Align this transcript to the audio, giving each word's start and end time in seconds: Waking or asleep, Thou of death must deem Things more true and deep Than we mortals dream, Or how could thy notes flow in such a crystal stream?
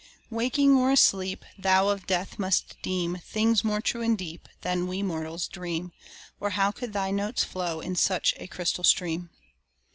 Waking 0.31 0.75
or 0.75 0.89
asleep, 0.89 1.45
Thou 1.59 1.89
of 1.89 2.07
death 2.07 2.39
must 2.39 2.75
deem 2.81 3.17
Things 3.23 3.63
more 3.63 3.81
true 3.81 4.01
and 4.01 4.17
deep 4.17 4.49
Than 4.61 4.87
we 4.87 5.03
mortals 5.03 5.47
dream, 5.47 5.91
Or 6.39 6.49
how 6.49 6.71
could 6.71 6.91
thy 6.93 7.11
notes 7.11 7.43
flow 7.43 7.81
in 7.81 7.95
such 7.95 8.33
a 8.37 8.47
crystal 8.47 8.83
stream? 8.83 9.29